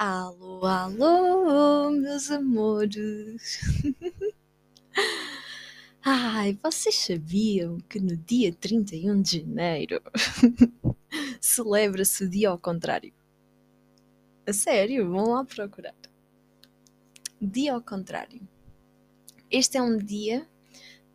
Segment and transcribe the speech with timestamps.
[0.00, 3.58] Alô, alô, meus amores.
[6.04, 10.00] Ai, vocês sabiam que no dia 31 de janeiro
[11.42, 13.12] celebra-se o dia ao contrário?
[14.46, 15.96] A sério, vão lá procurar.
[17.42, 18.40] Dia ao contrário.
[19.50, 20.46] Este é um dia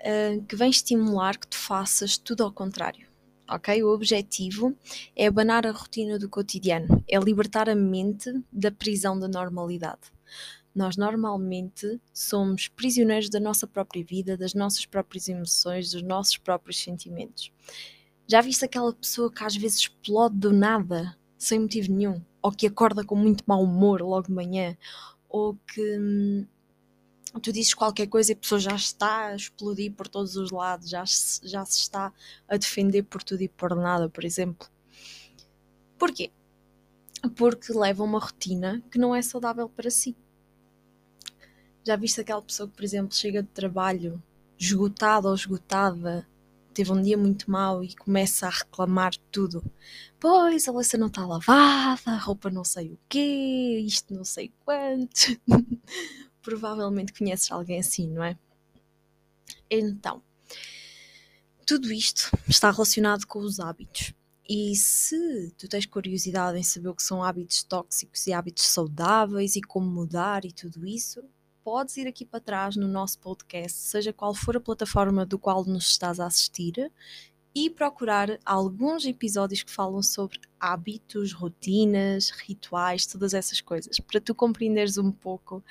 [0.00, 3.11] uh, que vem estimular que tu faças tudo ao contrário
[3.48, 3.82] ok?
[3.82, 4.76] O objetivo
[5.14, 10.12] é abanar a rotina do cotidiano, é libertar a mente da prisão da normalidade.
[10.74, 16.80] Nós normalmente somos prisioneiros da nossa própria vida, das nossas próprias emoções, dos nossos próprios
[16.80, 17.52] sentimentos.
[18.26, 22.22] Já viste aquela pessoa que às vezes explode do nada, sem motivo nenhum?
[22.40, 24.76] Ou que acorda com muito mau humor logo de manhã?
[25.28, 26.46] Ou que hum,
[27.40, 30.90] tu dizes qualquer coisa e a pessoa já está a explodir por todos os lados,
[30.90, 32.12] já se, já se está
[32.46, 34.68] a defender por tudo e por nada, por exemplo.
[35.98, 36.30] Porquê?
[37.36, 40.16] Porque leva uma rotina que não é saudável para si.
[41.84, 44.22] Já viste aquela pessoa que, por exemplo, chega de trabalho
[44.58, 46.26] esgotada ou esgotada,
[46.72, 49.62] teve um dia muito mau e começa a reclamar tudo.
[50.18, 54.52] Pois, a louça não está lavada, a roupa não sei o quê, isto não sei
[54.64, 55.40] quanto.
[56.42, 58.36] provavelmente conheces alguém assim, não é?
[59.70, 60.22] Então,
[61.66, 64.12] tudo isto está relacionado com os hábitos.
[64.48, 69.56] E se tu tens curiosidade em saber o que são hábitos tóxicos e hábitos saudáveis
[69.56, 71.22] e como mudar e tudo isso,
[71.62, 75.64] podes ir aqui para trás no nosso podcast, seja qual for a plataforma do qual
[75.64, 76.92] nos estás a assistir,
[77.54, 84.34] e procurar alguns episódios que falam sobre hábitos, rotinas, rituais, todas essas coisas, para tu
[84.34, 85.62] compreenderes um pouco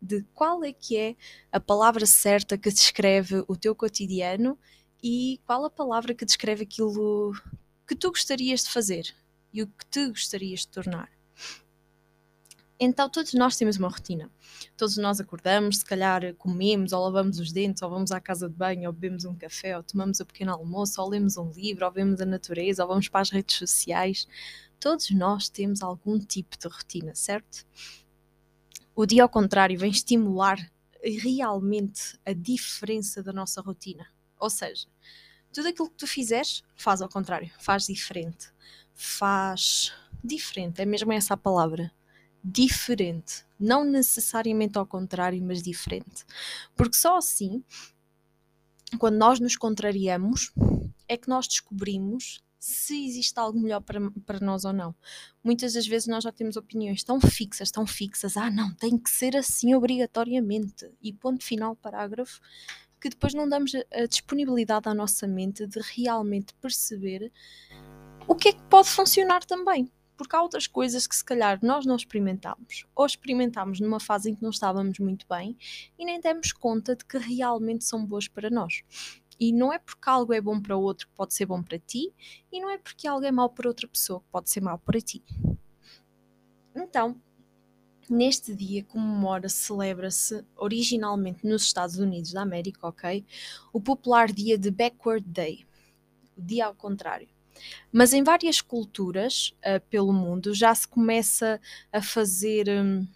[0.00, 1.16] de qual é que é
[1.52, 4.58] a palavra certa que descreve o teu cotidiano
[5.02, 7.32] e qual a palavra que descreve aquilo
[7.86, 9.14] que tu gostarias de fazer
[9.52, 11.19] e o que tu gostarias de tornar.
[12.82, 14.30] Então, todos nós temos uma rotina.
[14.74, 18.54] Todos nós acordamos, se calhar comemos, ou lavamos os dentes, ou vamos à casa de
[18.54, 21.84] banho, ou bebemos um café, ou tomamos o um pequeno almoço, ou lemos um livro,
[21.84, 24.26] ou vemos a natureza, ou vamos para as redes sociais.
[24.80, 27.66] Todos nós temos algum tipo de rotina, certo?
[28.96, 30.58] O dia ao contrário vem estimular
[31.04, 34.06] realmente a diferença da nossa rotina.
[34.38, 34.88] Ou seja,
[35.52, 38.48] tudo aquilo que tu fizeres, faz ao contrário, faz diferente.
[38.94, 39.92] Faz
[40.24, 41.92] diferente, é mesmo essa a palavra.
[42.42, 43.44] Diferente.
[43.58, 46.24] Não necessariamente ao contrário, mas diferente.
[46.74, 47.62] Porque só assim,
[48.98, 50.52] quando nós nos contrariamos,
[51.08, 54.94] é que nós descobrimos se existe algo melhor para, para nós ou não.
[55.42, 59.08] Muitas das vezes nós já temos opiniões tão fixas, tão fixas, ah, não, tem que
[59.08, 62.38] ser assim obrigatoriamente, e ponto final, parágrafo,
[63.00, 67.32] que depois não damos a, disponibilidade à nossa mente de realmente perceber
[68.28, 69.90] o que é que pode funcionar também.
[70.20, 74.34] Porque há outras coisas que se calhar nós não experimentámos, ou experimentámos numa fase em
[74.34, 75.56] que não estávamos muito bem
[75.98, 78.82] e nem demos conta de que realmente são boas para nós.
[79.40, 82.12] E não é porque algo é bom para outro que pode ser bom para ti,
[82.52, 85.00] e não é porque algo é mau para outra pessoa que pode ser mau para
[85.00, 85.24] ti.
[86.76, 87.18] Então,
[88.06, 93.24] neste dia comemora, celebra-se originalmente nos Estados Unidos da América, ok?
[93.72, 95.66] O popular dia de Backward Day,
[96.36, 97.39] o dia ao contrário.
[97.92, 101.60] Mas em várias culturas uh, pelo mundo já se começa
[101.92, 103.06] a fazer um,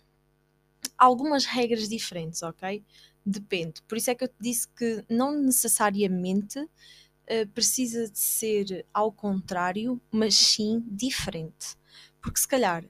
[0.99, 2.83] algumas regras diferentes, ok?
[3.25, 3.83] Depende.
[3.83, 9.11] Por isso é que eu te disse que não necessariamente uh, precisa de ser ao
[9.11, 11.77] contrário, mas sim diferente.
[12.21, 12.85] Porque se calhar,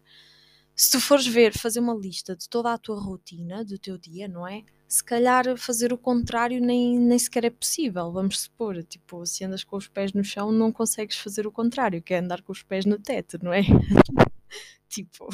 [0.77, 4.27] se tu fores ver, fazer uma lista de toda a tua rotina, do teu dia,
[4.27, 4.65] não é?
[4.89, 8.13] Se calhar fazer o contrário nem, nem sequer é possível.
[8.13, 12.03] Vamos supor, tipo, se andas com os pés no chão, não consegues fazer o contrário,
[12.03, 13.63] que é andar com os pés no teto, não é?
[14.89, 15.29] tipo,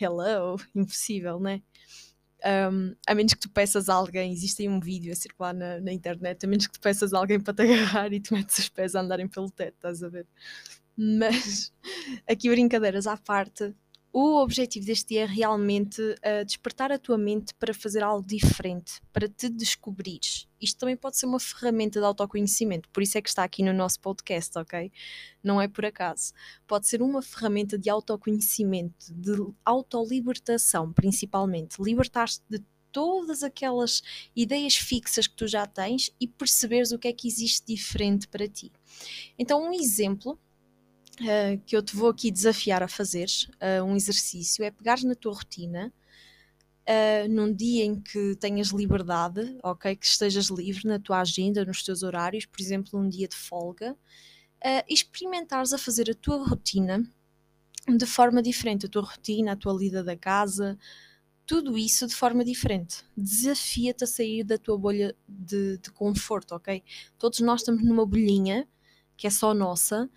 [0.00, 1.62] hello, impossível, não é?
[2.70, 5.80] Um, a menos que tu peças a alguém, existe aí um vídeo a circular na,
[5.80, 8.58] na, internet, a menos que tu peças a alguém para te agarrar e tu metes
[8.58, 10.26] os pés a andarem pelo teto, estás a ver?
[10.96, 11.72] Mas
[12.28, 13.74] aqui brincadeiras à parte,
[14.12, 19.00] o objetivo deste dia é realmente uh, despertar a tua mente para fazer algo diferente,
[19.12, 20.48] para te descobrires.
[20.60, 23.72] Isto também pode ser uma ferramenta de autoconhecimento, por isso é que está aqui no
[23.72, 24.90] nosso podcast, ok?
[25.42, 26.32] Não é por acaso.
[26.66, 31.80] Pode ser uma ferramenta de autoconhecimento, de autolibertação, principalmente.
[31.80, 34.02] Libertar-te de todas aquelas
[34.34, 38.48] ideias fixas que tu já tens e perceberes o que é que existe diferente para
[38.48, 38.72] ti.
[39.38, 40.38] Então, um exemplo
[41.20, 45.14] uh, que eu te vou aqui desafiar a fazer, uh, um exercício, é pegares na
[45.14, 45.92] tua rotina,
[46.88, 49.94] uh, num dia em que tenhas liberdade, ok?
[49.96, 53.96] Que estejas livre na tua agenda, nos teus horários, por exemplo, um dia de folga,
[54.88, 57.08] experimentares a fazer a tua rotina
[57.96, 60.76] de forma diferente, a tua rotina, a tua lida da casa,
[61.46, 63.04] tudo isso de forma diferente.
[63.16, 66.82] Desafia-te a sair da tua bolha de, de, conforto, ok?
[67.18, 68.68] Todos nós estamos numa bolhinha
[69.16, 70.08] que é só nossa,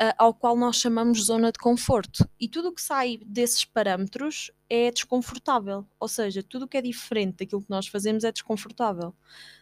[0.00, 2.28] uh, ao qual nós chamamos zona de conforto.
[2.38, 5.86] E tudo o que sai desses parâmetros é desconfortável.
[5.98, 9.14] Ou seja, tudo o que é diferente daquilo que nós fazemos é desconfortável.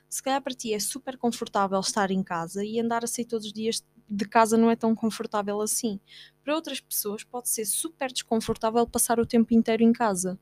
[0.08, 3.46] Se calhar para ti é super confortável estar em casa e andar a sair todos
[3.46, 6.00] os dias de casa não é tão confortável assim.
[6.42, 10.38] Para outras pessoas pode ser super desconfortável passar o tempo inteiro em casa.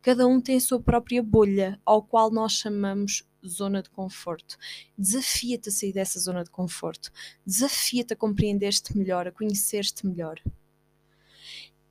[0.00, 4.56] Cada um tem a sua própria bolha, ao qual nós chamamos zona de conforto.
[4.96, 7.10] Desafia-te a sair dessa zona de conforto.
[7.46, 10.40] Desafia-te a compreender-te melhor, a conhecer-te melhor.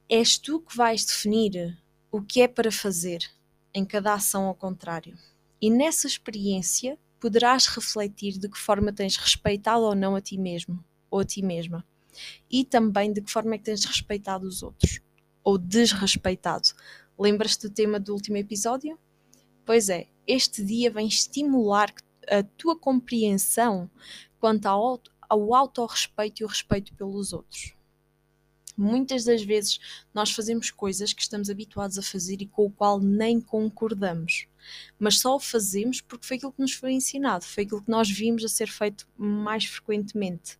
[0.10, 1.78] És tu que vais definir
[2.12, 3.20] o que é para fazer
[3.74, 5.18] em cada ação ao contrário.
[5.62, 10.84] E nessa experiência poderás refletir de que forma tens respeitado ou não a ti mesmo
[11.12, 11.86] ou a ti mesma.
[12.50, 15.02] E também de que forma é que tens respeitado os outros
[15.44, 16.70] ou desrespeitado.
[17.20, 18.98] Lembras-te do tema do último episódio?
[19.66, 21.94] Pois é, este dia vem estimular
[22.30, 23.90] a tua compreensão
[24.40, 27.74] quanto ao, ao autorrespeito e o respeito pelos outros.
[28.78, 29.80] Muitas das vezes
[30.14, 34.48] nós fazemos coisas que estamos habituados a fazer e com o qual nem concordamos,
[34.98, 38.10] mas só o fazemos porque foi aquilo que nos foi ensinado, foi aquilo que nós
[38.10, 40.58] vimos a ser feito mais frequentemente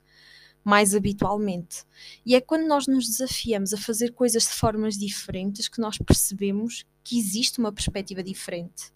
[0.64, 1.84] mais habitualmente.
[2.26, 6.86] E é quando nós nos desafiamos a fazer coisas de formas diferentes que nós percebemos
[7.04, 8.92] que existe uma perspectiva diferente.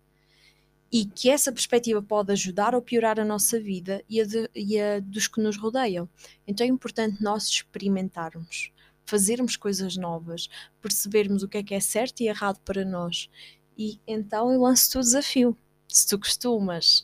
[0.92, 4.80] E que essa perspectiva pode ajudar ou piorar a nossa vida e a, de, e
[4.80, 6.08] a dos que nos rodeiam.
[6.48, 8.72] Então é importante nós experimentarmos,
[9.04, 10.48] fazermos coisas novas,
[10.82, 13.30] percebermos o que é que é certo e errado para nós.
[13.78, 15.58] E então eu lanço-te o desafio.
[15.88, 17.04] Se tu costumas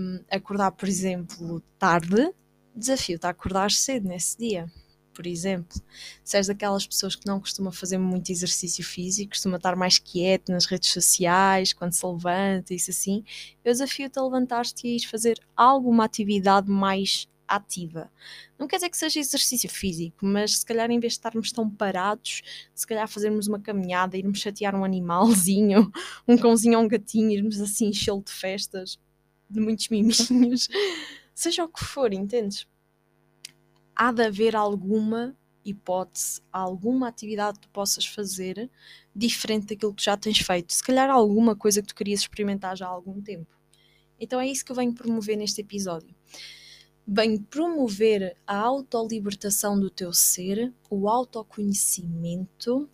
[0.00, 2.32] um, acordar, por exemplo, tarde,
[2.74, 4.66] desafio-te a acordar cedo nesse dia.
[5.14, 5.78] Por exemplo,
[6.24, 10.50] se és daquelas pessoas que não costuma fazer muito exercício físico, costuma estar mais quieto
[10.50, 13.22] nas redes sociais, quando se levanta, isso assim,
[13.62, 18.10] eu desafio-te a levantar-te e ir fazer alguma atividade mais ativa.
[18.58, 21.68] Não quer dizer que seja exercício físico, mas se calhar em vez de estarmos tão
[21.68, 22.40] parados,
[22.74, 25.92] se calhar fazermos uma caminhada, irmos chatear um animalzinho,
[26.26, 28.98] um cãozinho ou um gatinho, irmos assim enchê-lo de festas,
[29.50, 30.68] de muitos miminhos
[31.42, 32.66] seja o que for, entendes?
[33.94, 38.70] Há de haver alguma hipótese, alguma atividade que tu possas fazer
[39.14, 40.72] diferente daquilo que já tens feito.
[40.72, 43.56] Se calhar alguma coisa que tu querias experimentar já há algum tempo.
[44.18, 46.14] Então é isso que eu venho promover neste episódio.
[47.06, 52.88] Venho promover a autolibertação do teu ser, o autoconhecimento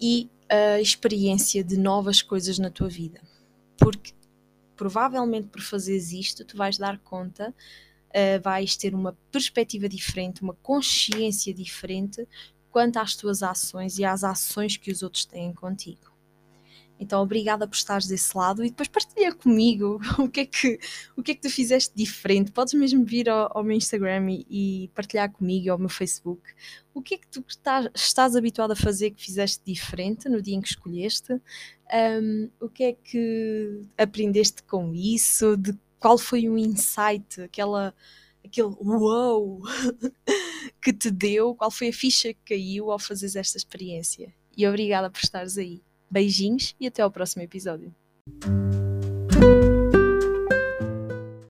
[0.00, 3.20] e a experiência de novas coisas na tua vida.
[3.76, 4.14] Porque
[4.80, 7.54] provavelmente por fazeres isto, tu vais dar conta,
[8.08, 12.26] uh, vais ter uma perspectiva diferente, uma consciência diferente
[12.70, 16.09] quanto às tuas ações e às ações que os outros têm contigo.
[17.00, 20.78] Então, obrigada por estares desse lado e depois partilha comigo o que é que,
[21.16, 22.52] o que, é que tu fizeste diferente.
[22.52, 26.42] Podes mesmo vir ao, ao meu Instagram e, e, partilhar comigo ao meu Facebook.
[26.92, 30.54] O que é que tu estás, estás habituado a fazer que fizeste diferente no dia
[30.54, 31.32] em que escolheste?
[32.22, 35.56] Um, o que é que aprendeste com isso?
[35.56, 37.94] De qual foi o insight, aquela,
[38.44, 39.62] aquele wow
[40.82, 41.54] que te deu?
[41.54, 44.34] Qual foi a ficha que caiu ao fazeres esta experiência?
[44.54, 45.82] E obrigada por estares aí.
[46.10, 47.94] Beijinhos e até ao próximo episódio.